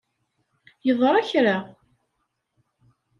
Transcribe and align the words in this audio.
Yeḍra 0.87 1.21
kra. 1.29 1.57